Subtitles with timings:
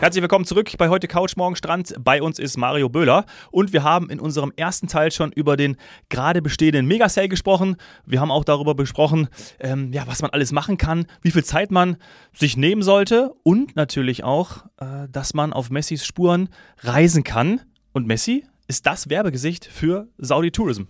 [0.00, 1.94] Herzlich willkommen zurück bei heute Couch Morgen Strand.
[2.02, 5.76] Bei uns ist Mario Böhler und wir haben in unserem ersten Teil schon über den
[6.08, 7.76] gerade bestehenden Megasale gesprochen.
[8.06, 9.28] Wir haben auch darüber besprochen,
[9.58, 11.98] ähm, ja, was man alles machen kann, wie viel Zeit man
[12.32, 16.48] sich nehmen sollte und natürlich auch, äh, dass man auf Messis Spuren
[16.78, 17.60] reisen kann.
[17.92, 20.84] Und Messi ist das Werbegesicht für Saudi Tourism.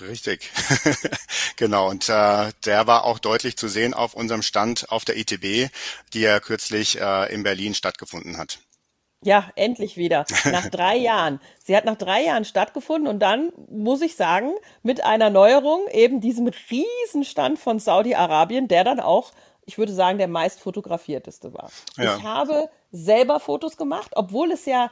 [0.00, 0.50] Richtig,
[1.56, 1.88] genau.
[1.88, 5.70] Und äh, der war auch deutlich zu sehen auf unserem Stand auf der ITB,
[6.12, 8.60] die ja kürzlich äh, in Berlin stattgefunden hat.
[9.22, 10.24] Ja, endlich wieder.
[10.44, 11.40] Nach drei Jahren.
[11.62, 16.20] Sie hat nach drei Jahren stattgefunden und dann, muss ich sagen, mit einer Neuerung, eben
[16.22, 19.32] diesem Riesenstand von Saudi-Arabien, der dann auch
[19.70, 21.70] ich würde sagen, der meist fotografierteste war.
[21.96, 22.16] Ja.
[22.16, 24.90] Ich habe selber Fotos gemacht, obwohl es ja,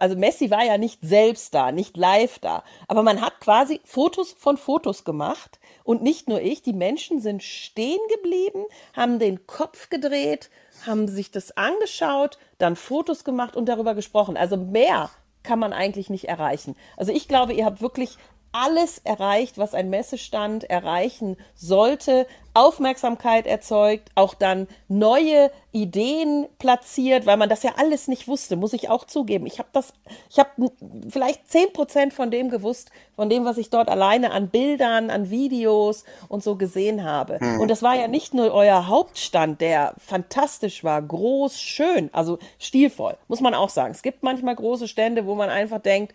[0.00, 4.34] also Messi war ja nicht selbst da, nicht live da, aber man hat quasi Fotos
[4.38, 9.88] von Fotos gemacht und nicht nur ich, die Menschen sind stehen geblieben, haben den Kopf
[9.88, 10.50] gedreht,
[10.86, 14.36] haben sich das angeschaut, dann Fotos gemacht und darüber gesprochen.
[14.36, 15.08] Also mehr
[15.42, 16.76] kann man eigentlich nicht erreichen.
[16.98, 18.18] Also ich glaube, ihr habt wirklich
[18.52, 27.36] alles erreicht, was ein Messestand erreichen sollte, Aufmerksamkeit erzeugt, auch dann neue Ideen platziert, weil
[27.36, 29.46] man das ja alles nicht wusste, muss ich auch zugeben.
[29.46, 29.92] Ich habe das,
[30.28, 30.72] ich habe
[31.08, 35.30] vielleicht zehn Prozent von dem gewusst, von dem, was ich dort alleine an Bildern, an
[35.30, 37.38] Videos und so gesehen habe.
[37.38, 37.60] Hm.
[37.60, 43.16] Und das war ja nicht nur euer Hauptstand, der fantastisch war, groß, schön, also stilvoll,
[43.28, 43.92] muss man auch sagen.
[43.92, 46.12] Es gibt manchmal große Stände, wo man einfach denkt,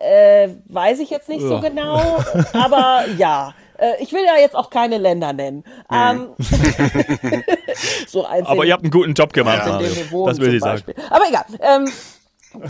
[0.00, 1.48] äh, weiß ich jetzt nicht ja.
[1.48, 3.54] so genau, aber ja.
[3.78, 5.64] Äh, ich will ja jetzt auch keine Länder nennen.
[5.90, 6.30] Ähm,
[8.06, 9.66] so aber ihr habt einen guten Job gemacht.
[9.66, 9.78] Ja.
[9.78, 10.82] das will ich sagen.
[11.10, 11.44] Aber egal.
[11.60, 11.90] Ähm,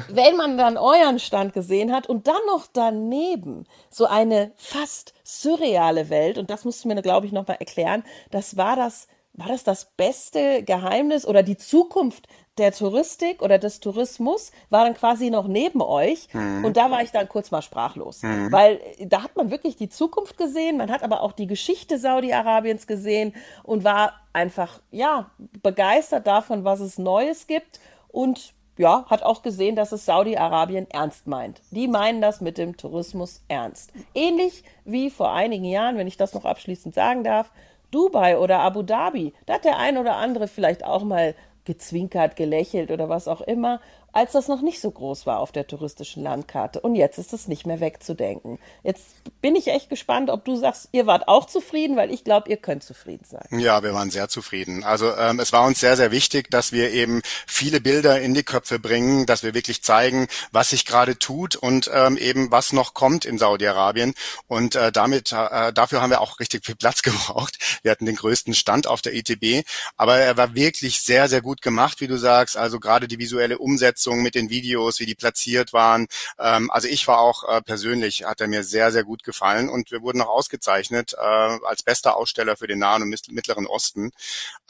[0.09, 6.09] wenn man dann euren Stand gesehen hat und dann noch daneben so eine fast surreale
[6.09, 9.65] Welt, und das musst du mir, glaube ich, nochmal erklären, das war das, war das
[9.65, 12.27] das beste Geheimnis oder die Zukunft
[12.59, 16.65] der Touristik oder des Tourismus war dann quasi noch neben euch mhm.
[16.67, 18.53] und da war ich dann kurz mal sprachlos, mhm.
[18.53, 22.87] weil da hat man wirklich die Zukunft gesehen, man hat aber auch die Geschichte Saudi-Arabiens
[22.87, 25.31] gesehen und war einfach ja
[25.63, 31.27] begeistert davon, was es Neues gibt und ja, hat auch gesehen, dass es Saudi-Arabien ernst
[31.27, 31.61] meint.
[31.71, 33.93] Die meinen das mit dem Tourismus ernst.
[34.15, 37.51] Ähnlich wie vor einigen Jahren, wenn ich das noch abschließend sagen darf,
[37.93, 39.33] Dubai oder Abu Dhabi.
[39.47, 43.81] Da hat der ein oder andere vielleicht auch mal gezwinkert, gelächelt oder was auch immer
[44.13, 46.81] als das noch nicht so groß war auf der touristischen Landkarte.
[46.81, 48.59] Und jetzt ist es nicht mehr wegzudenken.
[48.83, 49.07] Jetzt
[49.41, 52.59] bin ich echt gespannt, ob du sagst, ihr wart auch zufrieden, weil ich glaube, ihr
[52.59, 53.47] könnt zufrieden sein.
[53.59, 54.85] Ja, wir waren sehr zufrieden.
[54.85, 58.43] Also ähm, es war uns sehr, sehr wichtig, dass wir eben viele Bilder in die
[58.43, 62.93] Köpfe bringen, dass wir wirklich zeigen, was sich gerade tut und ähm, eben was noch
[62.93, 64.15] kommt in Saudi-Arabien.
[64.47, 67.59] Und äh, damit äh, dafür haben wir auch richtig viel Platz gebraucht.
[67.83, 71.63] Wir hatten den größten Stand auf der ITB, aber er war wirklich sehr, sehr gut
[71.63, 72.59] gemacht, wie du sagst.
[72.59, 76.07] Also gerade die visuelle Umsetzung Umsetzung mit den Videos, wie die platziert waren.
[76.39, 79.91] Ähm, also ich war auch äh, persönlich, hat er mir sehr, sehr gut gefallen und
[79.91, 84.11] wir wurden auch ausgezeichnet äh, als bester Aussteller für den Nahen und Mittleren Osten.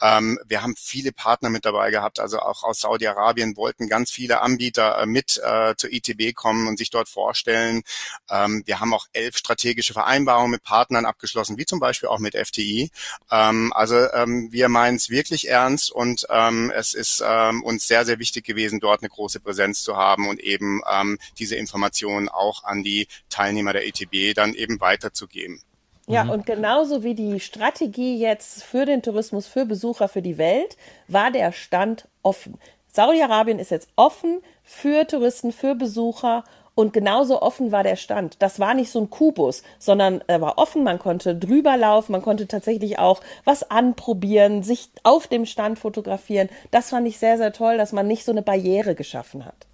[0.01, 4.41] Ähm, wir haben viele Partner mit dabei gehabt, also auch aus Saudi-Arabien wollten ganz viele
[4.41, 7.81] Anbieter äh, mit äh, zur ITB kommen und sich dort vorstellen.
[8.29, 12.35] Ähm, wir haben auch elf strategische Vereinbarungen mit Partnern abgeschlossen, wie zum Beispiel auch mit
[12.35, 12.91] FTI.
[13.31, 18.05] Ähm, also ähm, wir meinen es wirklich ernst und ähm, es ist ähm, uns sehr,
[18.05, 22.27] sehr wichtig gewesen, dort eine große große Präsenz zu haben und eben ähm, diese Informationen
[22.27, 25.61] auch an die Teilnehmer der ETB dann eben weiterzugeben.
[26.07, 26.31] Ja, mhm.
[26.31, 30.75] und genauso wie die Strategie jetzt für den Tourismus, für Besucher, für die Welt,
[31.07, 32.59] war der Stand offen.
[32.91, 36.43] Saudi-Arabien ist jetzt offen für Touristen, für Besucher
[36.75, 38.41] und genauso offen war der Stand.
[38.41, 42.21] Das war nicht so ein Kubus, sondern er war offen, man konnte drüber laufen, man
[42.21, 46.49] konnte tatsächlich auch was anprobieren, sich auf dem Stand fotografieren.
[46.71, 49.67] Das fand ich sehr, sehr toll, dass man nicht so eine Barriere geschaffen hat.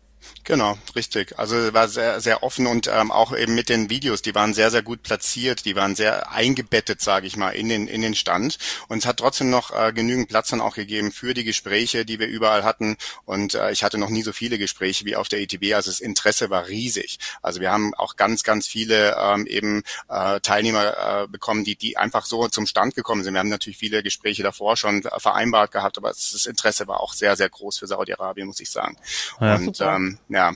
[0.43, 1.37] Genau, richtig.
[1.37, 4.71] Also war sehr, sehr offen und ähm, auch eben mit den Videos, die waren sehr,
[4.71, 8.57] sehr gut platziert, die waren sehr eingebettet, sage ich mal, in den, in den Stand.
[8.87, 12.17] Und es hat trotzdem noch äh, genügend Platz dann auch gegeben für die Gespräche, die
[12.17, 12.97] wir überall hatten.
[13.25, 15.73] Und äh, ich hatte noch nie so viele Gespräche wie auf der ETB.
[15.75, 17.19] Also das Interesse war riesig.
[17.43, 21.97] Also wir haben auch ganz, ganz viele ähm, eben äh, Teilnehmer äh, bekommen, die, die
[21.97, 23.33] einfach so zum Stand gekommen sind.
[23.33, 27.35] Wir haben natürlich viele Gespräche davor schon vereinbart gehabt, aber das Interesse war auch sehr,
[27.35, 28.97] sehr groß für Saudi-Arabien, muss ich sagen.
[29.39, 30.53] Ja, und ähm, ja.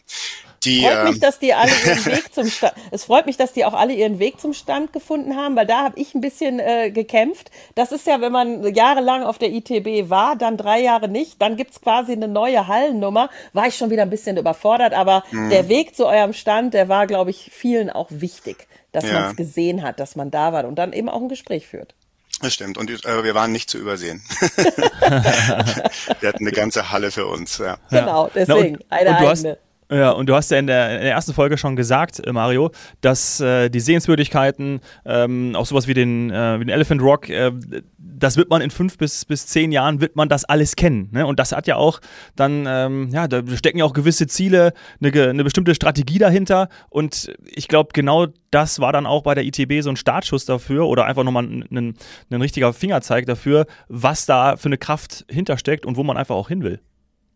[0.66, 2.74] Die, freut mich, ähm, dass die alle ihren Weg zum Stand.
[2.92, 5.84] Es freut mich, dass die auch alle ihren Weg zum Stand gefunden haben, weil da
[5.84, 7.52] habe ich ein bisschen äh, gekämpft.
[7.76, 11.58] Das ist ja, wenn man jahrelang auf der ITB war, dann drei Jahre nicht, dann
[11.58, 13.30] gibt's quasi eine neue Hallennummer.
[13.52, 15.50] War ich schon wieder ein bisschen überfordert, aber mhm.
[15.50, 19.14] der Weg zu eurem Stand, der war, glaube ich, vielen auch wichtig, dass ja.
[19.14, 21.94] man es gesehen hat, dass man da war und dann eben auch ein Gespräch führt.
[22.44, 22.78] Das stimmt.
[22.78, 24.22] Und äh, wir waren nicht zu übersehen.
[25.00, 27.58] wir hatten eine ganze Halle für uns.
[27.58, 27.78] Ja.
[27.90, 29.50] Genau, deswegen Na, und, eine und du eigene.
[29.52, 29.60] Hast,
[29.94, 32.72] ja, und du hast ja in der, in der, ersten Folge schon gesagt, äh, Mario,
[33.02, 37.52] dass äh, die Sehenswürdigkeiten, ähm, auch sowas wie den, äh, wie den Elephant Rock, äh,
[37.98, 41.10] das wird man in fünf bis, bis zehn Jahren, wird man das alles kennen.
[41.12, 41.26] Ne?
[41.26, 42.00] Und das hat ja auch
[42.36, 46.70] dann, ähm, ja, da stecken ja auch gewisse Ziele, eine, eine bestimmte Strategie dahinter.
[46.90, 50.88] Und ich glaube, genau das war dann auch bei der ITB so ein Startschuss dafür
[50.88, 51.96] oder einfach nochmal ein,
[52.30, 56.48] ein, richtiger Fingerzeig dafür, was da für eine Kraft hintersteckt und wo man einfach auch
[56.48, 56.80] hin will.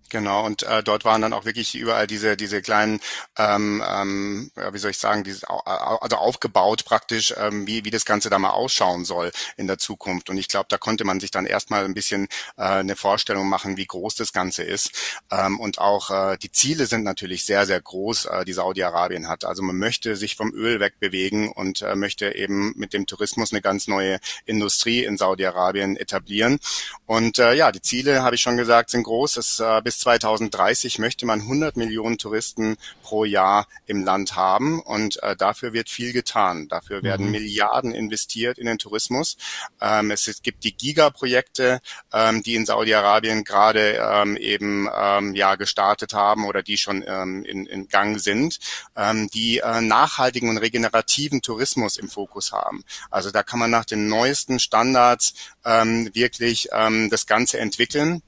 [0.09, 3.01] Genau, und äh, dort waren dann auch wirklich überall diese diese kleinen,
[3.37, 8.29] ähm, ähm, wie soll ich sagen, dieses, also aufgebaut praktisch, ähm, wie wie das Ganze
[8.29, 10.29] da mal ausschauen soll in der Zukunft.
[10.29, 13.75] Und ich glaube, da konnte man sich dann erstmal ein bisschen äh, eine Vorstellung machen,
[13.75, 14.91] wie groß das Ganze ist.
[15.29, 19.43] Ähm, und auch äh, die Ziele sind natürlich sehr sehr groß, äh, die Saudi-Arabien hat.
[19.43, 23.61] Also man möchte sich vom Öl wegbewegen und äh, möchte eben mit dem Tourismus eine
[23.61, 26.59] ganz neue Industrie in Saudi-Arabien etablieren.
[27.05, 29.37] Und äh, ja, die Ziele habe ich schon gesagt sind groß.
[29.37, 35.21] Es, äh, bis 2030 möchte man 100 Millionen Touristen pro Jahr im Land haben und
[35.23, 36.67] äh, dafür wird viel getan.
[36.67, 37.31] Dafür werden mhm.
[37.31, 39.37] Milliarden investiert in den Tourismus.
[39.81, 41.79] Ähm, es, es, gibt die Giga-Projekte,
[42.13, 47.43] ähm, die in Saudi-Arabien gerade ähm, eben ähm, ja gestartet haben oder die schon ähm,
[47.43, 48.59] in, in Gang sind,
[48.95, 52.83] ähm, die äh, nachhaltigen und regenerativen Tourismus im Fokus haben.
[53.09, 55.33] Also da kann man nach den neuesten Standards
[55.65, 58.21] ähm, wirklich ähm, das Ganze entwickeln.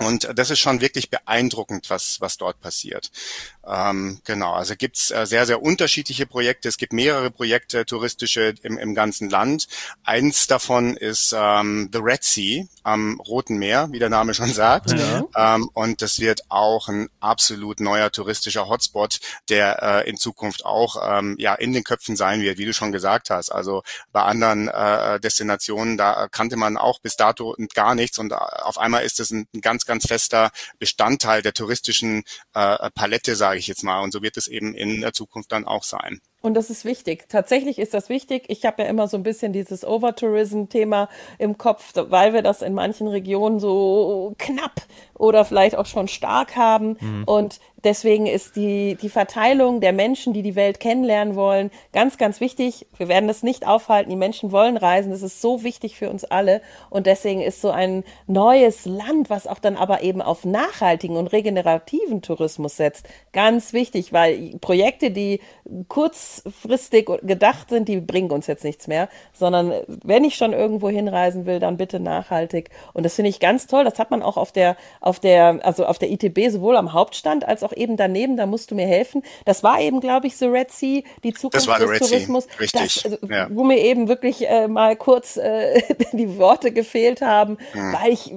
[0.00, 3.10] Und das ist schon wirklich beeindruckend, was, was dort passiert.
[3.66, 6.68] Ähm, genau, also gibt's äh, sehr, sehr unterschiedliche Projekte.
[6.68, 9.68] Es gibt mehrere Projekte touristische im, im ganzen Land.
[10.02, 14.92] Eins davon ist ähm, The Red Sea am Roten Meer, wie der Name schon sagt.
[14.92, 15.24] Ja.
[15.36, 20.96] Ähm, und das wird auch ein absolut neuer touristischer Hotspot, der äh, in Zukunft auch
[21.02, 23.50] ähm, ja in den Köpfen sein wird, wie du schon gesagt hast.
[23.50, 23.82] Also
[24.12, 28.78] bei anderen äh, Destinationen, da kannte man auch bis dato gar nichts und äh, auf
[28.78, 32.24] einmal ist es ein, ein ganz, ganz fester Bestandteil der touristischen
[32.54, 34.00] äh, Palette, sage ich jetzt mal.
[34.00, 36.20] Und so wird es eben in der Zukunft dann auch sein.
[36.42, 37.28] Und das ist wichtig.
[37.28, 38.44] Tatsächlich ist das wichtig.
[38.48, 42.72] Ich habe ja immer so ein bisschen dieses Overtourism-Thema im Kopf, weil wir das in
[42.72, 44.82] manchen Regionen so knapp
[45.18, 46.96] oder vielleicht auch schon stark haben.
[46.98, 47.24] Mhm.
[47.24, 52.40] Und deswegen ist die, die Verteilung der Menschen, die die Welt kennenlernen wollen, ganz, ganz
[52.40, 52.86] wichtig.
[52.96, 54.08] Wir werden das nicht aufhalten.
[54.08, 55.10] Die Menschen wollen reisen.
[55.10, 56.62] Das ist so wichtig für uns alle.
[56.88, 61.26] Und deswegen ist so ein neues Land, was auch dann aber eben auf nachhaltigen und
[61.28, 65.40] regenerativen Tourismus setzt, ganz wichtig, weil Projekte, die
[66.30, 71.46] kurzfristig gedacht sind, die bringen uns jetzt nichts mehr, sondern wenn ich schon irgendwo hinreisen
[71.46, 72.70] will, dann bitte nachhaltig.
[72.92, 73.84] Und das finde ich ganz toll.
[73.84, 77.46] Das hat man auch auf der, auf der, also auf der ITB sowohl am Hauptstand
[77.46, 79.22] als auch eben daneben, da musst du mir helfen.
[79.44, 82.44] Das war eben, glaube ich, The Red Sea, die Zukunft des Red Tourismus.
[82.44, 82.56] Sea.
[82.58, 83.02] Richtig.
[83.02, 83.48] Das, ja.
[83.50, 85.82] Wo mir eben wirklich äh, mal kurz äh,
[86.12, 87.92] die Worte gefehlt haben, hm.
[87.92, 88.34] weil ich,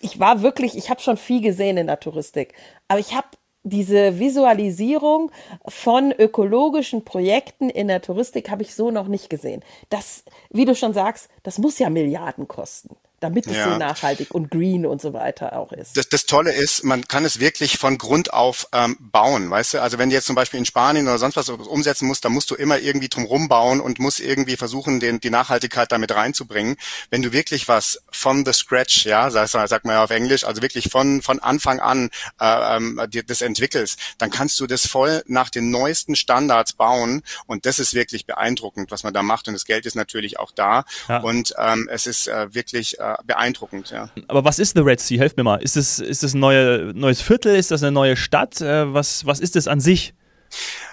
[0.00, 2.54] ich war wirklich, ich habe schon viel gesehen in der Touristik,
[2.86, 3.26] aber ich habe
[3.68, 5.30] diese Visualisierung
[5.66, 9.62] von ökologischen Projekten in der Touristik habe ich so noch nicht gesehen.
[9.88, 13.72] Das, wie du schon sagst, das muss ja Milliarden kosten damit es ja.
[13.72, 15.96] so nachhaltig und green und so weiter auch ist.
[15.96, 19.82] Das, das Tolle ist, man kann es wirklich von Grund auf ähm, bauen, weißt du?
[19.82, 22.50] Also wenn du jetzt zum Beispiel in Spanien oder sonst was umsetzen musst, dann musst
[22.50, 26.76] du immer irgendwie drumherum bauen und musst irgendwie versuchen, den, die Nachhaltigkeit damit reinzubringen.
[27.10, 30.62] Wenn du wirklich was von the scratch, ja, sag, sag mal ja auf Englisch, also
[30.62, 32.10] wirklich von, von Anfang an
[32.40, 37.22] äh, ähm, dir das entwickelst, dann kannst du das voll nach den neuesten Standards bauen
[37.46, 40.52] und das ist wirklich beeindruckend, was man da macht und das Geld ist natürlich auch
[40.52, 41.18] da ja.
[41.18, 44.10] und ähm, es ist äh, wirklich äh, beeindruckend, ja.
[44.28, 45.18] Aber was ist The Red Sea?
[45.18, 45.56] Helft mir mal.
[45.56, 47.56] Ist es, ist es ein neue, neues Viertel?
[47.56, 48.60] Ist das eine neue Stadt?
[48.60, 50.14] Äh, was, was ist es an sich?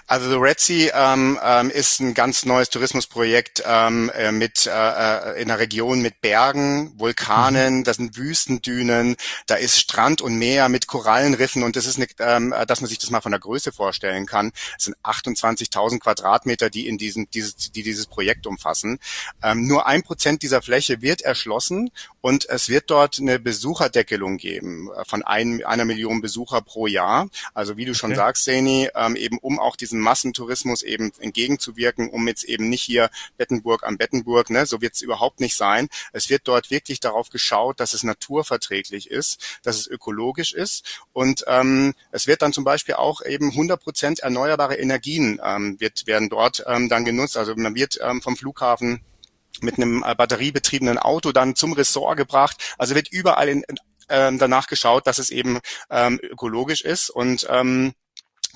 [0.08, 4.70] Also The Red Sea ähm, ähm, ist ein ganz neues Tourismusprojekt ähm, äh, mit äh,
[4.70, 7.84] äh, in einer Region mit Bergen, Vulkanen, mhm.
[7.84, 12.54] das sind Wüstendünen, da ist Strand und Meer mit Korallenriffen und das ist eine, ähm,
[12.68, 14.52] dass man sich das mal von der Größe vorstellen kann.
[14.78, 19.00] Es sind 28.000 Quadratmeter, die in diesem dieses die dieses Projekt umfassen.
[19.42, 24.88] Ähm, nur ein Prozent dieser Fläche wird erschlossen und es wird dort eine Besucherdeckelung geben
[24.96, 27.28] äh, von ein, einer Million Besucher pro Jahr.
[27.54, 32.26] Also wie du schon sagst, Seni, ähm, eben um auch diesen Massentourismus eben entgegenzuwirken, um
[32.28, 35.88] jetzt eben nicht hier Bettenburg am Bettenburg, ne, so wird es überhaupt nicht sein.
[36.12, 41.44] Es wird dort wirklich darauf geschaut, dass es naturverträglich ist, dass es ökologisch ist und
[41.46, 46.28] ähm, es wird dann zum Beispiel auch eben 100 Prozent erneuerbare Energien ähm, wird, werden
[46.28, 47.36] dort ähm, dann genutzt.
[47.36, 49.00] Also man wird ähm, vom Flughafen
[49.60, 52.74] mit einem äh, batteriebetriebenen Auto dann zum Ressort gebracht.
[52.78, 53.64] Also wird überall in,
[54.08, 55.58] ähm, danach geschaut, dass es eben
[55.90, 57.94] ähm, ökologisch ist und ähm,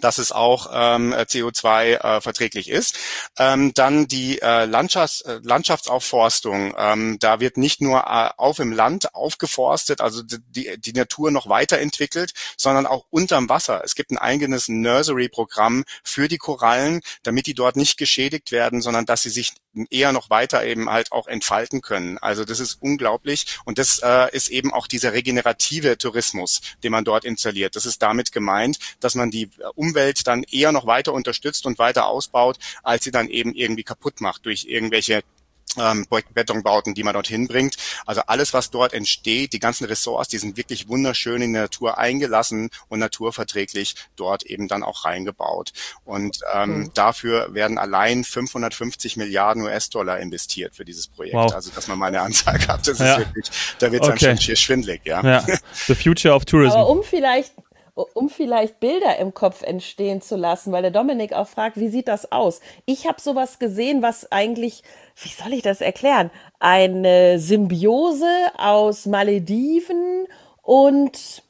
[0.01, 2.97] dass es auch ähm, CO2 äh, verträglich ist.
[3.39, 6.75] Ähm, dann die äh, Landschafts Landschaftsaufforstung.
[6.77, 11.49] Ähm, da wird nicht nur äh, auf im Land aufgeforstet, also die, die Natur noch
[11.49, 13.83] weiterentwickelt, sondern auch unterm Wasser.
[13.85, 19.07] Es gibt ein eigenes Nursery-Programm für die Korallen, damit die dort nicht geschädigt werden, sondern
[19.07, 19.53] dass sie sich
[19.91, 22.19] eher noch weiter eben halt auch entfalten können.
[22.19, 27.05] Also das ist unglaublich und das äh, ist eben auch dieser regenerative Tourismus, den man
[27.05, 27.77] dort installiert.
[27.77, 32.07] Das ist damit gemeint, dass man die Umwelt dann eher noch weiter unterstützt und weiter
[32.07, 35.23] ausbaut, als sie dann eben irgendwie kaputt macht durch irgendwelche
[35.79, 37.77] ähm, Betonbauten, die man dorthin bringt.
[38.07, 41.99] Also alles, was dort entsteht, die ganzen Ressorts, die sind wirklich wunderschön in die Natur
[41.99, 45.73] eingelassen und naturverträglich dort eben dann auch reingebaut.
[46.05, 46.91] Und ähm, mhm.
[46.95, 51.35] dafür werden allein 550 Milliarden US-Dollar investiert für dieses Projekt.
[51.35, 51.55] Wow.
[51.55, 53.17] Also, dass man mal eine Anzahl hat, das ja.
[53.17, 54.37] ist wirklich, da wird es okay.
[54.37, 55.23] schon schwindlig, ja.
[55.25, 55.45] ja.
[55.87, 56.77] The future of tourism.
[56.77, 57.53] Aber um vielleicht
[58.15, 62.09] um vielleicht Bilder im Kopf entstehen zu lassen, weil der Dominik auch fragt, wie sieht
[62.09, 62.61] das aus?
[62.87, 64.83] Ich habe sowas gesehen, was eigentlich,
[65.17, 66.31] wie soll ich das erklären?
[66.59, 68.27] Eine Symbiose
[68.57, 70.27] aus Malediven
[70.63, 71.43] und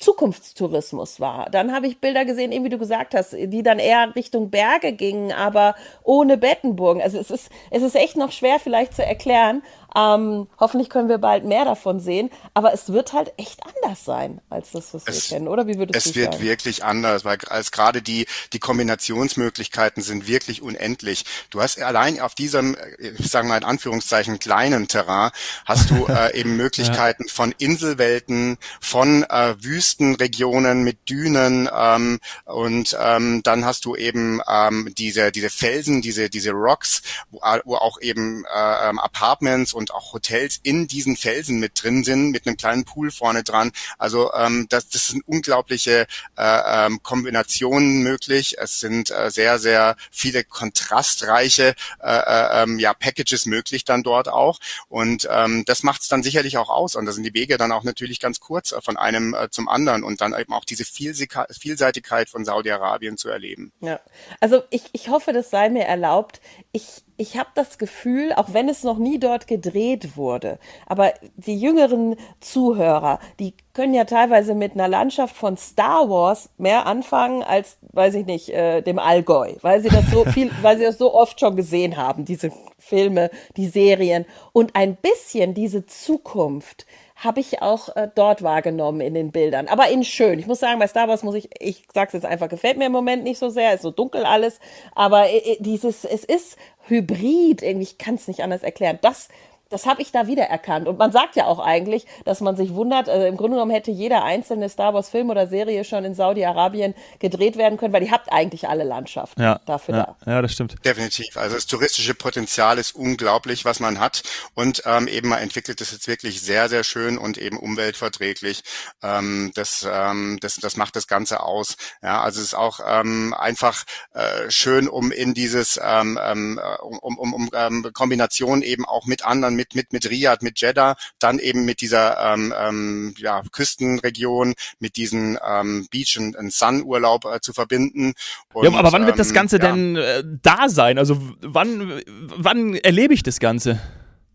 [0.00, 1.50] Zukunftstourismus war.
[1.50, 4.92] Dann habe ich Bilder gesehen, eben wie du gesagt hast, die dann eher Richtung Berge
[4.92, 7.02] gingen, aber ohne Bettenburgen.
[7.02, 9.62] Also es ist, es ist echt noch schwer vielleicht zu erklären.
[9.96, 12.30] Ähm, hoffentlich können wir bald mehr davon sehen.
[12.54, 15.66] Aber es wird halt echt anders sein als das, was es, wir kennen, oder?
[15.66, 16.32] Wie würdest es du sagen?
[16.32, 21.24] Es wird wirklich anders, weil als gerade die, die Kombinationsmöglichkeiten sind wirklich unendlich.
[21.50, 25.30] Du hast allein auf diesem, ich sage mal in Anführungszeichen, kleinen Terrain,
[25.64, 27.32] hast du äh, eben Möglichkeiten ja.
[27.32, 34.92] von Inselwelten, von äh, Wüstenregionen mit Dünen ähm, und ähm, dann hast du eben ähm,
[34.96, 40.12] diese, diese Felsen, diese, diese Rocks, wo, wo auch eben äh, ähm, Apartments und auch
[40.12, 43.72] Hotels in diesen Felsen mit drin sind, mit einem kleinen Pool vorne dran.
[43.98, 46.06] Also ähm, das, das sind unglaubliche
[46.36, 48.56] äh, ähm, Kombinationen möglich.
[48.58, 54.28] Es sind äh, sehr, sehr viele kontrastreiche äh, äh, ähm, ja, Packages möglich dann dort
[54.28, 54.58] auch.
[54.88, 56.94] Und ähm, das macht es dann sicherlich auch aus.
[56.94, 59.68] Und da sind die Wege dann auch natürlich ganz kurz äh, von einem äh, zum
[59.68, 63.72] anderen und dann eben auch diese Vielseitigkeit von Saudi-Arabien zu erleben.
[63.80, 63.98] Ja,
[64.40, 66.42] also ich, ich hoffe, das sei mir erlaubt.
[66.72, 71.58] Ich ich habe das Gefühl, auch wenn es noch nie dort gedreht wurde, aber die
[71.58, 77.78] jüngeren Zuhörer, die können ja teilweise mit einer Landschaft von Star Wars mehr anfangen als,
[77.92, 81.14] weiß ich nicht, äh, dem Allgäu, weil sie das so viel, weil sie das so
[81.14, 86.86] oft schon gesehen haben, diese Filme, die Serien und ein bisschen diese Zukunft
[87.20, 89.68] habe ich auch äh, dort wahrgenommen in den Bildern.
[89.68, 90.38] Aber in schön.
[90.38, 92.92] Ich muss sagen, bei Star Wars muss ich, ich sag's jetzt einfach, gefällt mir im
[92.92, 94.58] Moment nicht so sehr, ist so dunkel alles.
[94.94, 98.98] Aber äh, dieses, es ist hybrid, irgendwie, ich kann es nicht anders erklären.
[99.02, 99.28] Das
[99.70, 100.88] das habe ich da wiedererkannt.
[100.88, 103.90] Und man sagt ja auch eigentlich, dass man sich wundert, also im Grunde genommen hätte
[103.90, 108.10] jeder einzelne Star Wars Film oder Serie schon in Saudi-Arabien gedreht werden können, weil die
[108.10, 110.32] habt eigentlich alle Landschaften ja, dafür ja, da.
[110.32, 110.74] Ja, das stimmt.
[110.84, 111.36] Definitiv.
[111.36, 114.22] Also das touristische Potenzial ist unglaublich, was man hat.
[114.54, 118.62] Und ähm, eben man entwickelt es jetzt wirklich sehr, sehr schön und eben umweltverträglich.
[119.02, 121.76] Ähm, das, ähm, das, das macht das Ganze aus.
[122.02, 123.84] Ja, also es ist auch ähm, einfach
[124.14, 129.24] äh, schön, um in dieses ähm, ähm, um, um, um ähm, Kombination eben auch mit
[129.24, 134.54] anderen mit, mit, mit Riyadh, mit Jeddah, dann eben mit dieser ähm, ähm, ja, Küstenregion,
[134.78, 138.14] mit diesen ähm, Beach- und, und Sun-Urlaub äh, zu verbinden.
[138.52, 139.66] Und, ja, aber wann wird das ähm, Ganze ja.
[139.66, 140.98] denn äh, da sein?
[140.98, 143.80] Also wann, wann erlebe ich das Ganze?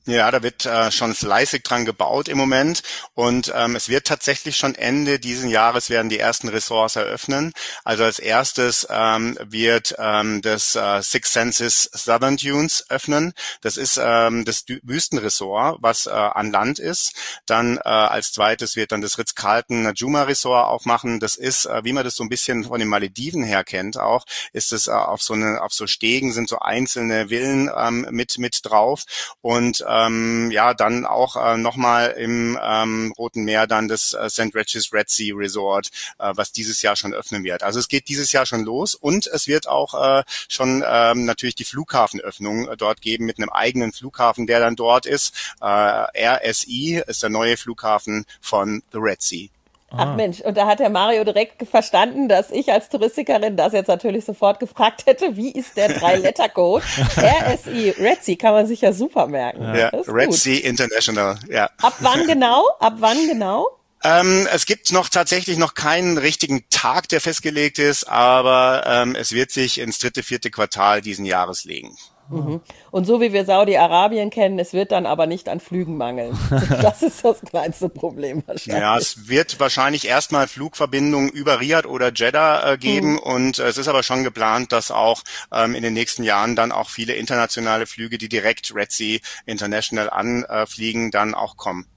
[0.07, 2.83] Ja, da wird äh, schon fleißig dran gebaut im Moment
[3.15, 7.53] und ähm, es wird tatsächlich schon Ende diesen Jahres werden die ersten Ressorts eröffnen.
[7.83, 13.33] Also als erstes ähm, wird ähm, das äh, Six Senses Southern Dunes öffnen.
[13.61, 17.13] Das ist ähm, das Wüstenressort, was äh, an Land ist.
[17.47, 21.19] Dann äh, als zweites wird dann das Ritz-Carlton Najuma Resort aufmachen.
[21.19, 24.23] Das ist, äh, wie man das so ein bisschen von den Malediven her kennt, auch
[24.53, 28.37] ist es äh, auf so eine auf so Stegen sind so einzelne Villen ähm, mit
[28.37, 29.05] mit drauf
[29.41, 34.53] und ähm, ja, dann auch äh, nochmal im ähm, Roten Meer dann das äh, St.
[34.53, 37.63] Regis Red Sea Resort, äh, was dieses Jahr schon öffnen wird.
[37.63, 41.55] Also es geht dieses Jahr schon los und es wird auch äh, schon ähm, natürlich
[41.55, 45.33] die Flughafenöffnung dort geben mit einem eigenen Flughafen, der dann dort ist.
[45.61, 49.54] Äh, RSI ist der neue Flughafen von The Red Sea.
[49.91, 50.15] Ach ah.
[50.15, 54.25] Mensch, und da hat der Mario direkt verstanden, dass ich als Touristikerin das jetzt natürlich
[54.25, 56.83] sofort gefragt hätte, wie ist der Drei-Letter-Code?
[57.17, 59.63] RSI, Red Sea, kann man sich ja super merken.
[59.75, 60.37] Ja, Red gut.
[60.37, 61.69] Sea International, ja.
[61.81, 62.67] Ab wann genau?
[62.79, 63.67] Ab wann genau?
[64.03, 69.31] Ähm, es gibt noch tatsächlich noch keinen richtigen Tag, der festgelegt ist, aber ähm, es
[69.31, 71.95] wird sich ins dritte, vierte Quartal diesen Jahres legen.
[72.29, 72.61] Mhm.
[72.91, 76.37] Und so wie wir Saudi-Arabien kennen, es wird dann aber nicht an Flügen mangeln.
[76.81, 78.81] Das ist das kleinste Problem wahrscheinlich.
[78.81, 83.19] Ja, es wird wahrscheinlich erstmal Flugverbindungen über Riyadh oder Jeddah äh, geben mhm.
[83.19, 86.71] und äh, es ist aber schon geplant, dass auch ähm, in den nächsten Jahren dann
[86.71, 91.87] auch viele internationale Flüge, die direkt Red Sea International anfliegen, dann auch kommen.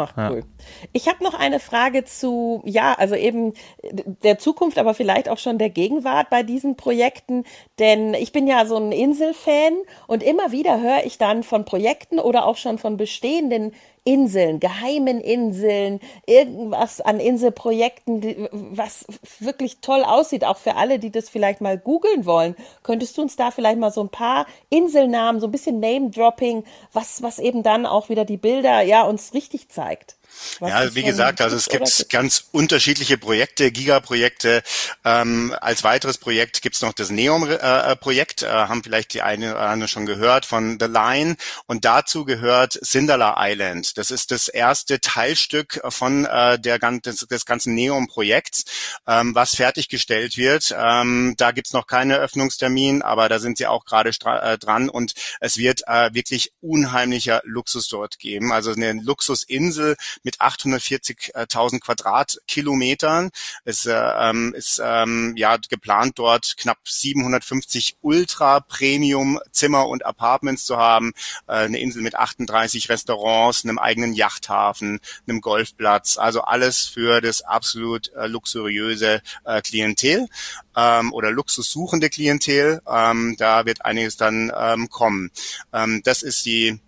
[0.00, 0.38] Ach, cool.
[0.38, 0.88] Ja.
[0.92, 5.58] Ich habe noch eine Frage zu, ja, also eben der Zukunft, aber vielleicht auch schon
[5.58, 7.44] der Gegenwart bei diesen Projekten.
[7.78, 9.74] Denn ich bin ja so ein Inselfan
[10.06, 13.72] und immer wieder höre ich dann von Projekten oder auch schon von bestehenden
[14.08, 19.04] Inseln, geheimen Inseln, irgendwas an Inselprojekten, was
[19.38, 22.56] wirklich toll aussieht, auch für alle, die das vielleicht mal googeln wollen.
[22.82, 27.20] Könntest du uns da vielleicht mal so ein paar Inselnamen, so ein bisschen Name-Dropping, was,
[27.22, 30.17] was eben dann auch wieder die Bilder, ja, uns richtig zeigt?
[30.60, 34.62] Was ja, wie gesagt, also es gibt ganz unterschiedliche Projekte, Giga-Projekte.
[35.04, 39.68] Ähm, als weiteres Projekt gibt's noch das Neom-Projekt, äh, äh, haben vielleicht die eine oder
[39.68, 41.36] andere schon gehört, von The Line.
[41.66, 43.98] Und dazu gehört Sindala Island.
[43.98, 48.64] Das ist das erste Teilstück von äh, der, des, des ganzen Neom-Projekts,
[49.06, 50.74] ähm, was fertiggestellt wird.
[50.76, 54.88] Ähm, da gibt's noch keinen Öffnungstermin, aber da sind sie auch gerade äh, dran.
[54.88, 58.52] Und es wird äh, wirklich unheimlicher Luxus dort geben.
[58.52, 63.30] Also eine Luxusinsel mit 840.000 Quadratkilometern.
[63.64, 71.12] Es äh, ähm, ist ähm, ja geplant, dort knapp 750 Ultra-Premium-Zimmer und Apartments zu haben.
[71.46, 76.18] Äh, eine Insel mit 38 Restaurants, einem eigenen Yachthafen, einem Golfplatz.
[76.18, 80.28] Also alles für das absolut äh, luxuriöse äh, Klientel
[80.76, 82.80] ähm, oder luxussuchende Klientel.
[82.88, 85.30] Ähm, da wird einiges dann ähm, kommen.
[85.72, 86.80] Ähm, das ist die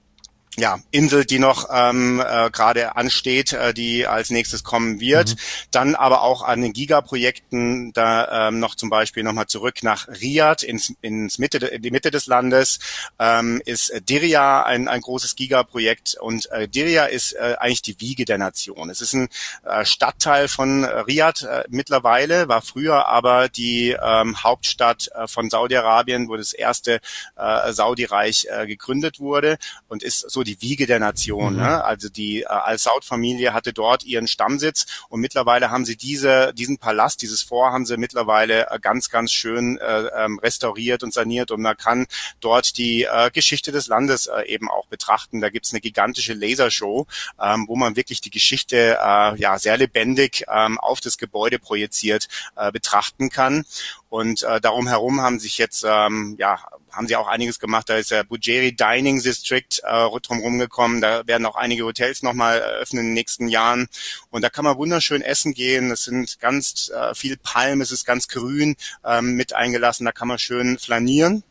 [0.59, 5.31] ja, Insel, die noch ähm, äh, gerade ansteht, äh, die als nächstes kommen wird.
[5.31, 5.37] Mhm.
[5.71, 10.65] Dann aber auch an den Giga-Projekten, da ähm, noch zum Beispiel nochmal zurück nach Riyadh
[10.65, 12.81] ins, ins Mitte, in die Mitte des Landes,
[13.21, 18.25] ähm, ist Diriyah ein, ein großes Giga-Projekt und äh, Diriyah ist äh, eigentlich die Wiege
[18.25, 18.91] der Nation.
[18.91, 19.29] Es ist ein
[19.65, 26.29] äh, Stadtteil von Riyadh äh, mittlerweile, war früher aber die ähm, Hauptstadt äh, von Saudi-Arabien,
[26.29, 27.01] wo das erste
[27.37, 31.55] äh, Saudi-Reich äh, gegründet wurde und ist so die die Wiege der Nation.
[31.55, 31.61] Mhm.
[31.61, 31.85] Ne?
[31.85, 37.23] Also die äh, Al-Saud-Familie hatte dort ihren Stammsitz und mittlerweile haben sie diese, diesen Palast,
[37.23, 41.61] dieses Fort haben sie mittlerweile äh, ganz, ganz schön äh, ähm, restauriert und saniert und
[41.61, 42.07] man kann
[42.41, 45.41] dort die äh, Geschichte des Landes äh, eben auch betrachten.
[45.41, 47.07] Da gibt's eine gigantische Lasershow,
[47.41, 52.29] ähm, wo man wirklich die Geschichte äh, ja sehr lebendig ähm, auf das Gebäude projiziert
[52.57, 53.65] äh, betrachten kann.
[54.11, 56.59] Und äh, darum herum haben sich jetzt ähm, ja
[56.93, 57.89] haben sie auch einiges gemacht.
[57.89, 61.01] Da ist der Bujeri Dining District äh, drumherum gekommen.
[61.01, 63.89] Da werden auch einige Hotels nochmal eröffnen in den nächsten Jahren.
[64.31, 65.91] Und da kann man wunderschön essen gehen.
[65.91, 70.05] Es sind ganz äh, viel Palmen, es ist ganz grün ähm, mit eingelassen.
[70.05, 71.43] Da kann man schön flanieren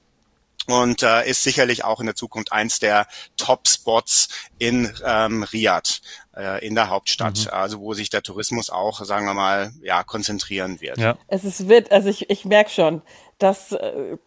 [0.67, 6.01] und äh, ist sicherlich auch in der Zukunft eins der Top-Spots in ähm, Riyadh
[6.35, 7.51] äh, in der Hauptstadt, mhm.
[7.51, 10.97] also wo sich der Tourismus auch, sagen wir mal, ja konzentrieren wird.
[10.97, 11.17] Ja.
[11.27, 13.01] Es ist wird, also ich, ich merke schon,
[13.37, 14.17] dass äh,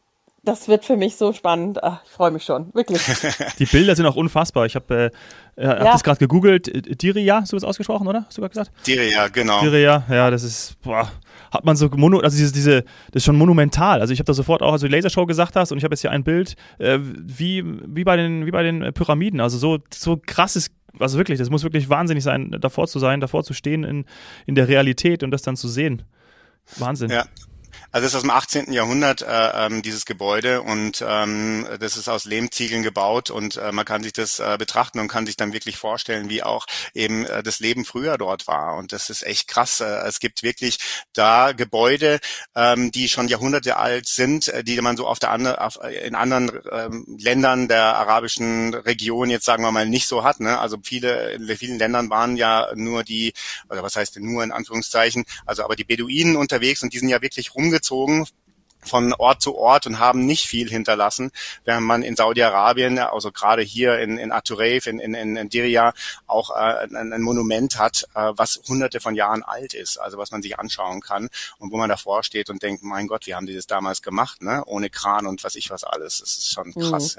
[0.44, 1.82] das wird für mich so spannend.
[1.82, 3.00] Ach, ich freue mich schon, wirklich.
[3.58, 4.66] Die Bilder sind auch unfassbar.
[4.66, 5.12] Ich habe
[5.56, 5.92] äh, hab ja.
[5.92, 7.00] das gerade gegoogelt.
[7.00, 8.24] Diria, hast du das ausgesprochen, oder?
[8.26, 8.72] Hast du gerade gesagt?
[8.86, 9.60] Diria, genau.
[9.60, 11.10] Diria, ja, das ist, boah,
[11.52, 14.00] hat man so, mono, also diese, diese, das ist schon monumental.
[14.00, 16.00] Also ich habe da sofort auch, also die Lasershow gesagt hast und ich habe jetzt
[16.00, 19.40] hier ein Bild, äh, wie, wie, bei den, wie bei den Pyramiden.
[19.40, 23.44] Also so, so krasses also wirklich, das muss wirklich wahnsinnig sein, davor zu sein, davor
[23.44, 24.04] zu stehen in,
[24.46, 26.02] in der Realität und das dann zu sehen.
[26.76, 27.10] Wahnsinn.
[27.10, 27.24] Ja,
[27.92, 28.72] also es ist aus dem 18.
[28.72, 33.84] Jahrhundert äh, ähm, dieses Gebäude und ähm, das ist aus Lehmziegeln gebaut und äh, man
[33.84, 37.42] kann sich das äh, betrachten und kann sich dann wirklich vorstellen, wie auch eben äh,
[37.42, 38.76] das Leben früher dort war.
[38.76, 39.80] Und das ist echt krass.
[39.80, 40.78] Äh, es gibt wirklich
[41.12, 42.18] da Gebäude,
[42.56, 46.06] ähm, die schon Jahrhunderte alt sind, äh, die man so auf der andere, auf, äh,
[46.06, 50.40] in anderen ähm, Ländern der arabischen Region jetzt sagen wir mal nicht so hat.
[50.40, 50.58] Ne?
[50.58, 53.34] Also viele in vielen Ländern waren ja nur die,
[53.68, 57.20] oder was heißt nur in Anführungszeichen, also aber die Beduinen unterwegs und die sind ja
[57.20, 58.26] wirklich rumgezogen gezogen
[58.84, 61.30] von Ort zu Ort und haben nicht viel hinterlassen,
[61.64, 65.92] während man in Saudi-Arabien, also gerade hier in, in Atureif, in, in, in Diriyah,
[66.26, 70.32] auch äh, ein, ein Monument hat, äh, was hunderte von Jahren alt ist, also was
[70.32, 73.46] man sich anschauen kann und wo man davor steht und denkt, mein Gott, wie haben
[73.46, 74.64] die das damals gemacht, ne?
[74.66, 76.18] ohne Kran und was ich was alles.
[76.18, 77.16] Das ist schon krass,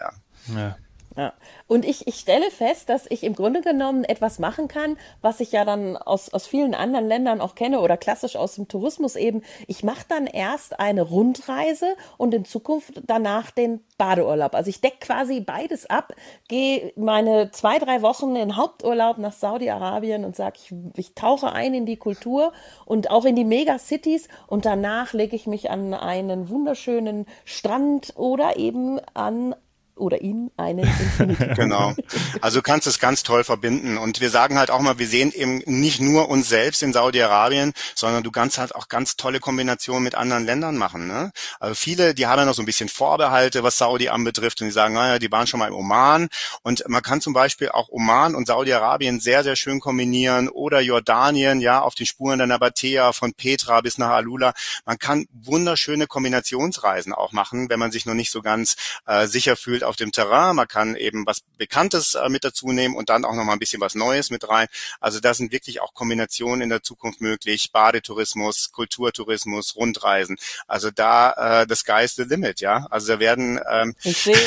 [0.47, 0.57] mhm.
[0.57, 0.61] ja.
[0.61, 0.77] ja.
[1.15, 1.33] Ja.
[1.67, 5.51] Und ich, ich stelle fest, dass ich im Grunde genommen etwas machen kann, was ich
[5.51, 9.43] ja dann aus, aus vielen anderen Ländern auch kenne oder klassisch aus dem Tourismus eben.
[9.67, 14.55] Ich mache dann erst eine Rundreise und in Zukunft danach den Badeurlaub.
[14.55, 16.13] Also ich decke quasi beides ab,
[16.47, 21.75] gehe meine zwei, drei Wochen in Haupturlaub nach Saudi-Arabien und sage, ich, ich tauche ein
[21.75, 22.53] in die Kultur
[22.85, 28.57] und auch in die Megacities und danach lege ich mich an einen wunderschönen Strand oder
[28.57, 29.55] eben an
[30.03, 31.43] oder in einen Infinity.
[31.55, 31.93] Genau.
[32.41, 33.97] Also du kannst es ganz toll verbinden.
[33.97, 37.73] Und wir sagen halt auch mal, wir sehen eben nicht nur uns selbst in Saudi-Arabien,
[37.95, 41.07] sondern du kannst halt auch ganz tolle Kombinationen mit anderen Ländern machen.
[41.07, 41.31] Ne?
[41.59, 44.61] Also viele, die haben ja noch so ein bisschen Vorbehalte, was Saudi anbetrifft.
[44.61, 46.27] Und die sagen, naja, die waren schon mal im Oman.
[46.63, 50.49] Und man kann zum Beispiel auch Oman und Saudi-Arabien sehr, sehr schön kombinieren.
[50.49, 54.53] Oder Jordanien, ja, auf den Spuren der Nabatea von Petra bis nach Alula.
[54.85, 59.55] Man kann wunderschöne Kombinationsreisen auch machen, wenn man sich noch nicht so ganz äh, sicher
[59.55, 60.55] fühlt auf dem Terrain.
[60.55, 63.59] Man kann eben was Bekanntes äh, mit dazu nehmen und dann auch noch mal ein
[63.59, 64.65] bisschen was Neues mit rein.
[64.99, 67.71] Also da sind wirklich auch Kombinationen in der Zukunft möglich.
[67.71, 70.37] Badetourismus, Kulturtourismus, Rundreisen.
[70.67, 72.87] Also da äh, the sky's the limit, ja.
[72.89, 74.35] Also da werden ähm, Ich sehe.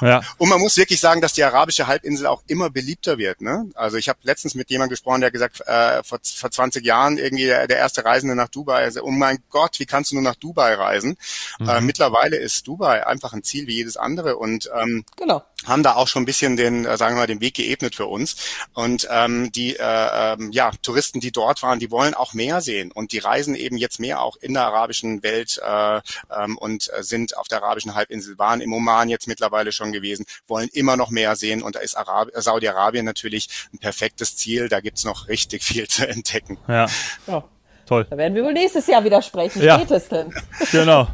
[0.00, 0.22] Ja.
[0.38, 3.40] und man muss wirklich sagen, dass die arabische Halbinsel auch immer beliebter wird.
[3.40, 3.70] Ne?
[3.74, 7.46] Also ich habe letztens mit jemandem gesprochen, der gesagt, äh, vor, vor 20 Jahren irgendwie
[7.46, 10.34] der, der erste Reisende nach Dubai, also, oh mein Gott, wie kannst du nur nach
[10.34, 11.16] Dubai reisen?
[11.60, 15.42] Äh, mittlerweile ist Dubai einfach ein Ziel wie jedes andere und ähm, Genau.
[15.66, 18.06] haben da auch schon ein bisschen den, äh, sagen wir mal, den Weg geebnet für
[18.06, 18.36] uns.
[18.74, 22.92] Und ähm, die äh, ähm, ja, Touristen, die dort waren, die wollen auch mehr sehen
[22.92, 26.00] und die reisen eben jetzt mehr auch in der arabischen Welt äh,
[26.36, 30.24] ähm, und äh, sind auf der arabischen Halbinsel, waren im Oman jetzt mittlerweile schon gewesen,
[30.46, 34.68] wollen immer noch mehr sehen und da ist Arab äh, Saudi-Arabien natürlich ein perfektes Ziel.
[34.68, 36.58] Da gibt's noch richtig viel zu entdecken.
[36.68, 36.86] Ja,
[37.26, 37.44] Ja.
[37.86, 38.06] toll.
[38.08, 39.76] Da werden wir wohl nächstes Jahr wieder sprechen, Ja.
[39.78, 40.34] spätestens.
[40.72, 41.08] Genau.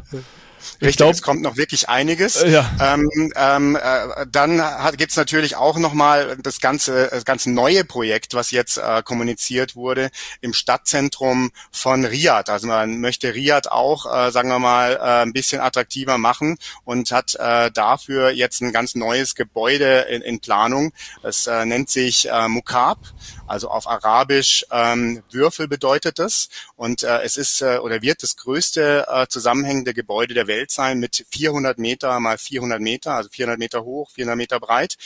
[0.81, 2.37] Richtig, glaub- es kommt noch wirklich einiges.
[2.37, 2.71] Äh, ja.
[2.79, 8.33] Ähm, ähm, äh, dann hat, gibt's natürlich auch nochmal das ganze, das ganze neue Projekt,
[8.33, 10.09] was jetzt äh, kommuniziert wurde
[10.41, 12.51] im Stadtzentrum von Riyadh.
[12.51, 17.11] Also man möchte Riyadh auch, äh, sagen wir mal, äh, ein bisschen attraktiver machen und
[17.11, 20.93] hat äh, dafür jetzt ein ganz neues Gebäude in, in Planung.
[21.21, 22.99] Das äh, nennt sich äh, Mukab,
[23.47, 26.49] also auf Arabisch ähm, Würfel bedeutet das.
[26.75, 30.99] Und äh, es ist äh, oder wird das größte äh, zusammenhängende Gebäude der Welt sein
[30.99, 34.97] mit 400 Meter mal 400 Meter, also 400 Meter hoch, 400 Meter breit,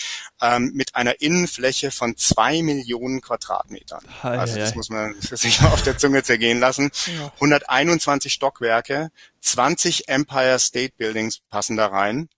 [0.42, 4.04] ähm, mit einer Innenfläche von zwei Millionen Quadratmetern.
[4.24, 4.76] Ei, Also das ei.
[4.76, 6.92] muss man sich mal auf der Zunge zergehen lassen.
[7.36, 12.30] 121 Stockwerke, 20 Empire State Buildings passen da rein.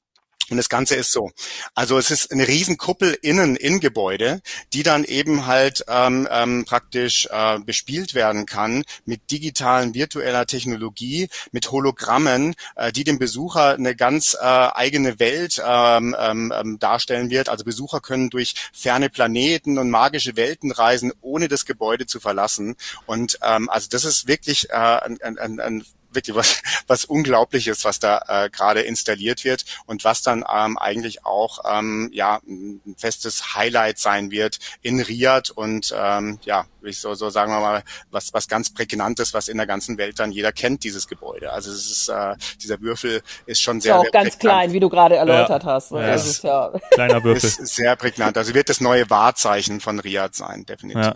[0.49, 1.31] Und das Ganze ist so.
[1.75, 4.41] Also es ist eine riesen Kuppel innen in Gebäude,
[4.73, 11.27] die dann eben halt ähm, ähm, praktisch äh, bespielt werden kann mit digitalen, virtueller Technologie,
[11.51, 17.29] mit Hologrammen, äh, die dem Besucher eine ganz äh, eigene Welt ähm, ähm, ähm, darstellen
[17.29, 17.49] wird.
[17.49, 22.75] Also Besucher können durch ferne Planeten und magische Welten reisen, ohne das Gebäude zu verlassen.
[23.05, 25.85] Und ähm, also das ist wirklich äh, ein, ein, ein
[26.17, 31.25] wirklich was, was Unglaubliches, was da äh, gerade installiert wird und was dann ähm, eigentlich
[31.25, 37.13] auch ähm, ja ein festes Highlight sein wird in Riyadh und ähm, ja, ich so,
[37.15, 40.51] so sagen wir mal, was was ganz prägnantes, was in der ganzen Welt dann jeder
[40.51, 41.51] kennt, dieses Gebäude.
[41.51, 44.39] Also es ist äh, dieser Würfel ist schon Ist sehr, ja auch sehr ganz prägnant.
[44.41, 45.91] klein, wie du gerade erläutert hast.
[45.91, 46.01] Ja.
[46.01, 47.47] Das ist ja Kleiner Würfel.
[47.47, 48.37] Ist sehr prägnant.
[48.37, 51.03] Also wird das neue Wahrzeichen von Riyadh sein, definitiv.
[51.03, 51.15] Ja.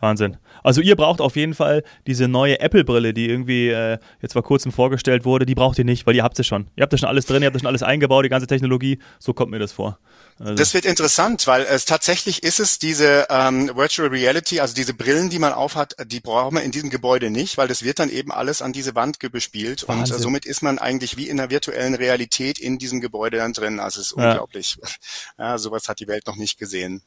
[0.00, 0.38] Wahnsinn.
[0.62, 4.72] Also ihr braucht auf jeden Fall diese neue Apple-Brille, die irgendwie äh, jetzt vor kurzem
[4.72, 5.44] vorgestellt wurde.
[5.46, 6.68] Die braucht ihr nicht, weil ihr habt sie schon.
[6.76, 8.98] Ihr habt da schon alles drin, ihr habt da schon alles eingebaut, die ganze Technologie.
[9.18, 9.98] So kommt mir das vor.
[10.38, 14.94] Also, Das wird interessant, weil es tatsächlich ist es diese ähm, Virtual Reality, also diese
[14.94, 18.08] Brillen, die man aufhat, die braucht man in diesem Gebäude nicht, weil das wird dann
[18.08, 21.36] eben alles an diese Wand ge- bespielt und äh, somit ist man eigentlich wie in
[21.36, 23.80] der virtuellen Realität in diesem Gebäude dann drin.
[23.80, 24.30] Also es ist Ja.
[24.30, 24.78] unglaublich.
[25.38, 27.02] Ja, sowas hat die Welt noch nicht gesehen.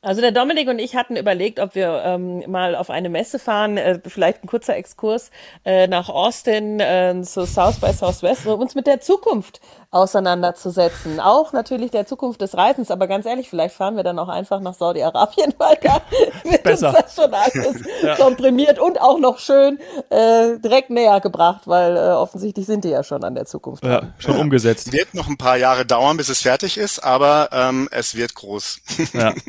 [0.00, 3.76] Also der Dominik und ich hatten überlegt, ob wir ähm, mal auf eine Messe fahren,
[3.76, 5.32] äh, vielleicht ein kurzer Exkurs
[5.64, 11.18] äh, nach Austin äh, zu South by Southwest, um uns mit der Zukunft auseinanderzusetzen.
[11.18, 14.60] Auch natürlich der Zukunft des Reisens, aber ganz ehrlich, vielleicht fahren wir dann auch einfach
[14.60, 16.02] nach Saudi-Arabien, weil da
[16.44, 16.90] wird Besser.
[16.90, 19.78] uns das schon alles komprimiert und auch noch schön
[20.10, 23.92] äh, direkt näher gebracht, weil äh, offensichtlich sind die ja schon an der Zukunft dran.
[23.92, 24.92] ja, schon umgesetzt.
[24.92, 28.80] Wird noch ein paar Jahre dauern, bis es fertig ist, aber ähm, es wird groß.
[29.12, 29.34] Ja.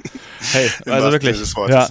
[0.54, 1.38] Hey, also wirklich.
[1.68, 1.90] Ja.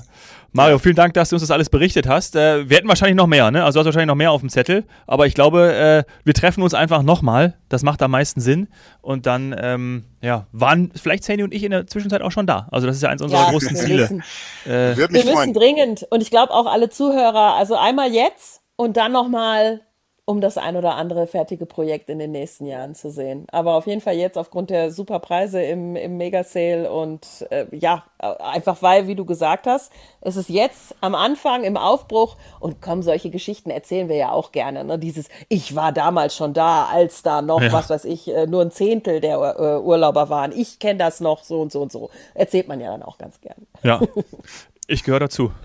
[0.52, 2.34] Mario, vielen Dank, dass du uns das alles berichtet hast.
[2.34, 3.64] Äh, wir hätten wahrscheinlich noch mehr, ne?
[3.64, 4.84] Also du hast wahrscheinlich noch mehr auf dem Zettel.
[5.06, 7.54] Aber ich glaube, äh, wir treffen uns einfach nochmal.
[7.68, 8.68] Das macht am meisten Sinn.
[9.02, 12.66] Und dann, ähm, ja, waren vielleicht Sandy und ich in der Zwischenzeit auch schon da.
[12.70, 14.02] Also das ist ja eins unserer Ja, großen wir Ziele.
[14.02, 14.22] müssen.
[14.64, 19.12] Würde Wir müssen dringend und ich glaube auch alle Zuhörer, also einmal jetzt und dann
[19.12, 19.82] nochmal,
[20.29, 23.47] um das ein oder andere fertige Projekt in den nächsten Jahren zu sehen.
[23.51, 28.05] Aber auf jeden Fall jetzt aufgrund der super Preise im, im Mega-Sale und äh, ja,
[28.19, 33.01] einfach weil, wie du gesagt hast, es ist jetzt am Anfang im Aufbruch und komm,
[33.03, 34.85] solche Geschichten erzählen wir ja auch gerne.
[34.85, 34.99] Ne?
[34.99, 37.73] Dieses, ich war damals schon da, als da noch, Ja.
[37.73, 40.53] was weiß ich, äh, nur ein Zehntel der äh, Urlauber waren.
[40.53, 42.11] Ich kenne das noch so und so und so.
[42.35, 43.67] Erzählt man ja dann auch ganz gern.
[43.83, 43.99] Ja.
[44.88, 45.53] Ich gehöre dazu.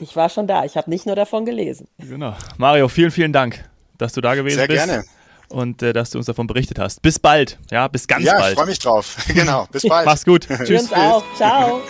[0.00, 0.64] Ich war schon da.
[0.64, 1.88] Ich habe nicht nur davon gelesen.
[1.98, 2.36] Genau.
[2.56, 3.64] Mario, vielen, vielen Dank,
[3.96, 4.86] dass du da gewesen Sehr bist.
[4.86, 5.04] gerne.
[5.48, 7.02] und äh, dass du uns davon berichtet hast.
[7.02, 8.44] Bis bald, ja, bis ganz ja, bald.
[8.44, 9.16] Ja, ich freue mich drauf.
[9.34, 10.06] genau, bis bald.
[10.06, 10.46] Mach's gut.
[10.46, 10.68] Tschüss.
[10.68, 11.24] Wir uns auch.
[11.36, 11.80] Ciao.